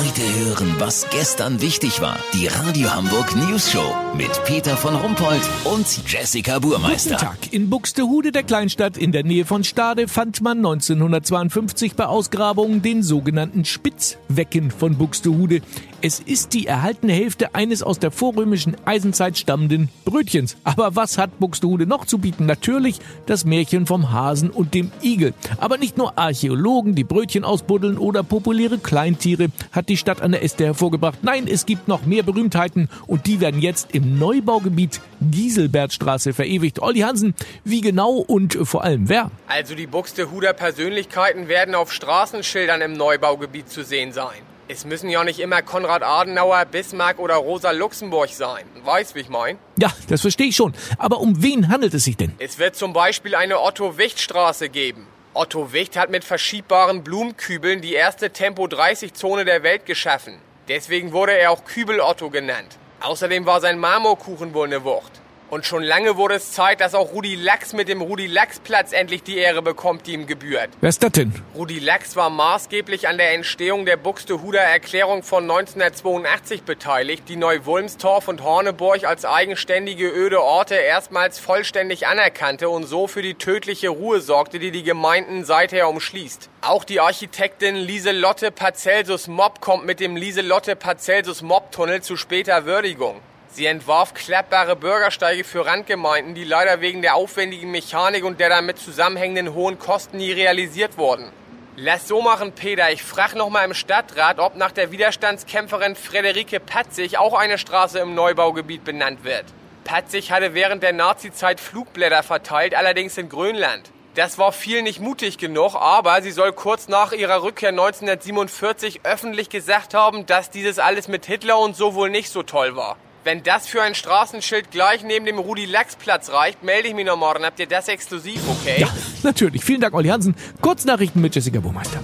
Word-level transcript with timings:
Heute 0.00 0.22
hören, 0.22 0.76
was 0.78 1.06
gestern 1.10 1.60
wichtig 1.60 2.00
war. 2.00 2.16
Die 2.32 2.46
Radio 2.46 2.90
Hamburg 2.90 3.36
News 3.36 3.70
Show 3.70 3.94
mit 4.16 4.30
Peter 4.46 4.74
von 4.74 4.94
Rumpold 4.94 5.42
und 5.64 5.86
Jessica 6.10 6.58
Burmeister. 6.58 7.16
Guten 7.16 7.20
Tag. 7.20 7.52
In 7.52 7.68
Buxtehude, 7.68 8.32
der 8.32 8.42
Kleinstadt 8.42 8.96
in 8.96 9.12
der 9.12 9.24
Nähe 9.24 9.44
von 9.44 9.62
Stade, 9.62 10.08
fand 10.08 10.40
man 10.40 10.56
1952 10.56 11.96
bei 11.96 12.06
Ausgrabungen 12.06 12.80
den 12.80 13.02
sogenannten 13.02 13.66
Spitzwecken 13.66 14.70
von 14.70 14.96
Buxtehude. 14.96 15.60
Es 16.00 16.18
ist 16.18 16.54
die 16.54 16.66
erhaltene 16.66 17.12
Hälfte 17.12 17.54
eines 17.54 17.82
aus 17.82 17.98
der 17.98 18.10
vorrömischen 18.10 18.78
Eisenzeit 18.86 19.36
stammenden 19.36 19.90
Brötchens. 20.06 20.56
Aber 20.64 20.96
was 20.96 21.18
hat 21.18 21.38
Buxtehude 21.40 21.86
noch 21.86 22.06
zu 22.06 22.16
bieten? 22.16 22.46
Natürlich 22.46 23.00
das 23.26 23.44
Märchen 23.44 23.84
vom 23.84 24.10
Hasen 24.10 24.48
und 24.48 24.72
dem 24.72 24.92
Igel. 25.02 25.34
Aber 25.58 25.76
nicht 25.76 25.98
nur 25.98 26.18
Archäologen, 26.18 26.94
die 26.94 27.04
Brötchen 27.04 27.44
ausbuddeln 27.44 27.98
oder 27.98 28.22
populäre 28.22 28.78
Kleintiere 28.78 29.48
hat 29.72 29.89
die 29.90 29.96
Stadt 29.96 30.22
an 30.22 30.32
der 30.32 30.42
Este 30.42 30.64
hervorgebracht. 30.64 31.18
Nein, 31.22 31.46
es 31.46 31.66
gibt 31.66 31.88
noch 31.88 32.06
mehr 32.06 32.22
Berühmtheiten 32.22 32.88
und 33.06 33.26
die 33.26 33.40
werden 33.40 33.60
jetzt 33.60 33.94
im 33.94 34.18
Neubaugebiet 34.18 35.00
Gieselbertstraße 35.20 36.32
verewigt. 36.32 36.80
Olli 36.80 37.00
Hansen, 37.00 37.34
wie 37.64 37.80
genau 37.80 38.12
und 38.12 38.56
vor 38.62 38.84
allem 38.84 39.08
wer? 39.08 39.30
Also 39.48 39.74
die 39.74 39.86
Buxtehuder 39.86 40.52
Persönlichkeiten 40.52 41.48
werden 41.48 41.74
auf 41.74 41.92
Straßenschildern 41.92 42.80
im 42.80 42.92
Neubaugebiet 42.92 43.68
zu 43.68 43.82
sehen 43.84 44.12
sein. 44.12 44.38
Es 44.68 44.84
müssen 44.84 45.10
ja 45.10 45.24
nicht 45.24 45.40
immer 45.40 45.62
Konrad 45.62 46.04
Adenauer, 46.04 46.64
Bismarck 46.64 47.18
oder 47.18 47.34
Rosa 47.34 47.72
Luxemburg 47.72 48.28
sein. 48.28 48.64
Weißt, 48.84 49.16
wie 49.16 49.20
ich 49.20 49.28
mein? 49.28 49.58
Ja, 49.76 49.92
das 50.08 50.20
verstehe 50.20 50.46
ich 50.46 50.54
schon. 50.54 50.74
Aber 50.96 51.18
um 51.18 51.42
wen 51.42 51.68
handelt 51.68 51.92
es 51.92 52.04
sich 52.04 52.16
denn? 52.16 52.32
Es 52.38 52.60
wird 52.60 52.76
zum 52.76 52.92
Beispiel 52.92 53.34
eine 53.34 53.60
Otto-Wicht-Straße 53.60 54.68
geben. 54.68 55.08
Otto 55.32 55.72
Wicht 55.72 55.96
hat 55.96 56.10
mit 56.10 56.24
verschiebbaren 56.24 57.04
Blumenkübeln 57.04 57.80
die 57.80 57.94
erste 57.94 58.30
Tempo-30-Zone 58.30 59.44
der 59.44 59.62
Welt 59.62 59.86
geschaffen. 59.86 60.40
Deswegen 60.66 61.12
wurde 61.12 61.38
er 61.38 61.52
auch 61.52 61.64
Kübel-Otto 61.64 62.30
genannt. 62.30 62.78
Außerdem 63.00 63.46
war 63.46 63.60
sein 63.60 63.78
Marmorkuchen 63.78 64.54
wohl 64.54 64.66
eine 64.66 64.82
Wucht. 64.82 65.19
Und 65.50 65.66
schon 65.66 65.82
lange 65.82 66.16
wurde 66.16 66.36
es 66.36 66.52
Zeit, 66.52 66.80
dass 66.80 66.94
auch 66.94 67.12
Rudi 67.12 67.34
Lachs 67.34 67.72
mit 67.72 67.88
dem 67.88 68.00
Rudi 68.00 68.28
Lachs 68.28 68.60
Platz 68.60 68.92
endlich 68.92 69.24
die 69.24 69.36
Ehre 69.36 69.62
bekommt, 69.62 70.06
die 70.06 70.12
ihm 70.12 70.28
gebührt. 70.28 70.70
Wer 70.80 70.88
ist 70.88 71.02
das 71.02 71.10
denn? 71.10 71.34
Rudi 71.56 71.80
Lachs 71.80 72.14
war 72.14 72.30
maßgeblich 72.30 73.08
an 73.08 73.18
der 73.18 73.32
Entstehung 73.34 73.84
der 73.84 73.96
Buxtehuder 73.96 74.60
Erklärung 74.60 75.24
von 75.24 75.42
1982 75.42 76.62
beteiligt, 76.62 77.24
die 77.28 77.34
Neu-Wulmstorf 77.34 78.28
und 78.28 78.44
Horneburg 78.44 79.02
als 79.04 79.24
eigenständige 79.24 80.08
öde 80.08 80.40
Orte 80.40 80.76
erstmals 80.76 81.40
vollständig 81.40 82.06
anerkannte 82.06 82.68
und 82.68 82.84
so 82.84 83.08
für 83.08 83.22
die 83.22 83.34
tödliche 83.34 83.88
Ruhe 83.88 84.20
sorgte, 84.20 84.60
die 84.60 84.70
die 84.70 84.84
Gemeinden 84.84 85.44
seither 85.44 85.88
umschließt. 85.88 86.48
Auch 86.60 86.84
die 86.84 87.00
Architektin 87.00 87.74
Lieselotte 87.74 88.52
Parcelsus 88.52 89.26
Mob 89.26 89.60
kommt 89.60 89.84
mit 89.84 89.98
dem 89.98 90.14
Lieselotte 90.14 90.76
Parcelsus 90.76 91.42
Mob 91.42 91.72
Tunnel 91.72 92.02
zu 92.02 92.16
später 92.16 92.66
Würdigung. 92.66 93.20
Sie 93.52 93.66
entwarf 93.66 94.14
klappbare 94.14 94.76
Bürgersteige 94.76 95.42
für 95.42 95.66
Randgemeinden, 95.66 96.36
die 96.36 96.44
leider 96.44 96.80
wegen 96.80 97.02
der 97.02 97.16
aufwendigen 97.16 97.72
Mechanik 97.72 98.24
und 98.24 98.38
der 98.38 98.48
damit 98.48 98.78
zusammenhängenden 98.78 99.54
hohen 99.54 99.78
Kosten 99.78 100.18
nie 100.18 100.30
realisiert 100.30 100.96
wurden. 100.98 101.32
Lass 101.74 102.06
so 102.06 102.22
machen, 102.22 102.52
Peter. 102.52 102.92
Ich 102.92 103.02
frag 103.02 103.34
noch 103.34 103.48
mal 103.48 103.64
im 103.64 103.74
Stadtrat, 103.74 104.38
ob 104.38 104.54
nach 104.54 104.70
der 104.70 104.92
Widerstandskämpferin 104.92 105.96
Frederike 105.96 106.60
Patzig 106.60 107.18
auch 107.18 107.34
eine 107.34 107.58
Straße 107.58 107.98
im 107.98 108.14
Neubaugebiet 108.14 108.84
benannt 108.84 109.24
wird. 109.24 109.46
Patzig 109.82 110.30
hatte 110.30 110.54
während 110.54 110.84
der 110.84 110.92
Nazizeit 110.92 111.58
Flugblätter 111.58 112.22
verteilt, 112.22 112.76
allerdings 112.76 113.18
in 113.18 113.28
Grönland. 113.28 113.90
Das 114.14 114.38
war 114.38 114.52
viel 114.52 114.82
nicht 114.82 115.00
mutig 115.00 115.38
genug, 115.38 115.74
aber 115.74 116.22
sie 116.22 116.32
soll 116.32 116.52
kurz 116.52 116.86
nach 116.86 117.12
ihrer 117.12 117.42
Rückkehr 117.42 117.70
1947 117.70 119.00
öffentlich 119.04 119.48
gesagt 119.48 119.94
haben, 119.94 120.26
dass 120.26 120.50
dieses 120.50 120.78
alles 120.78 121.08
mit 121.08 121.26
Hitler 121.26 121.58
und 121.58 121.74
so 121.74 121.94
wohl 121.94 122.10
nicht 122.10 122.30
so 122.30 122.42
toll 122.42 122.76
war. 122.76 122.96
Wenn 123.22 123.42
das 123.42 123.66
für 123.66 123.82
ein 123.82 123.94
Straßenschild 123.94 124.70
gleich 124.70 125.02
neben 125.02 125.26
dem 125.26 125.38
Rudi-Lachs-Platz 125.38 126.30
reicht, 126.30 126.62
melde 126.62 126.88
ich 126.88 126.94
mich 126.94 127.04
noch 127.04 127.18
morgen. 127.18 127.44
Habt 127.44 127.60
ihr 127.60 127.66
das 127.66 127.88
exklusiv, 127.88 128.40
okay? 128.48 128.80
Ja, 128.80 128.88
natürlich. 129.22 129.62
Vielen 129.62 129.82
Dank, 129.82 129.92
Olli 129.94 130.08
Hansen. 130.08 130.34
Kurznachrichten 130.62 131.20
mit 131.20 131.34
Jessica 131.34 131.60
Burmeister. 131.60 132.00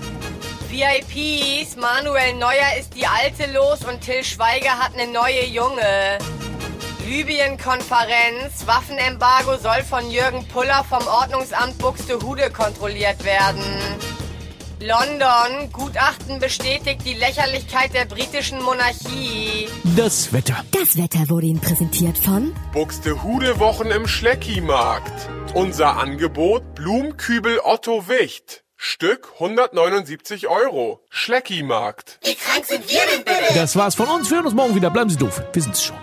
VIPs, 0.69 1.76
Manuel 1.76 2.34
Neuer 2.34 2.76
ist 2.78 2.94
die 2.94 3.06
Alte 3.06 3.50
los 3.50 3.82
und 3.84 4.03
Till 4.03 4.22
Schweiger 4.25 4.78
hat 4.78 4.93
eine 4.93 5.10
neue 5.10 5.47
Junge. 5.47 6.19
Libyen-Konferenz, 7.06 8.66
Waffenembargo 8.66 9.56
soll 9.56 9.84
von 9.88 10.10
Jürgen 10.10 10.47
Puller 10.49 10.84
vom 10.87 11.06
Ordnungsamt 11.06 11.78
Buxtehude 11.78 12.50
kontrolliert 12.50 13.25
werden. 13.25 13.62
London, 14.81 15.72
Gutachten 15.72 16.38
bestätigt 16.38 17.00
die 17.06 17.14
Lächerlichkeit 17.14 17.94
der 17.94 18.04
britischen 18.04 18.62
Monarchie. 18.62 19.69
Das 19.97 20.32
Wetter. 20.34 20.62
Das 20.70 20.98
Wetter 20.98 21.31
wurde 21.31 21.47
Ihnen 21.47 21.60
präsentiert 21.60 22.19
von 22.19 22.54
Buxtehude 22.72 23.59
Wochen 23.59 23.87
im 23.87 24.06
Schleckimarkt. 24.06 25.31
Unser 25.54 25.97
Angebot 25.97 26.75
Blumenkübel 26.75 27.60
Otto 27.64 28.06
Wicht. 28.09 28.64
Stück 28.76 29.32
179 29.34 30.48
Euro. 30.48 31.00
Schleckimarkt. 31.08 32.19
Wie 32.22 32.34
krank 32.34 32.66
sind 32.66 32.87
wir 32.91 33.00
denn 33.14 33.25
bitte? 33.25 33.54
Das 33.54 33.76
war's 33.76 33.94
von 33.94 34.08
uns. 34.08 34.28
Wir 34.28 34.37
hören 34.37 34.47
uns 34.47 34.54
morgen 34.54 34.75
wieder. 34.75 34.91
Bleiben 34.91 35.08
Sie 35.08 35.16
doof. 35.16 35.43
Wir 35.54 35.62
sind's 35.62 35.82
schon. 35.82 35.97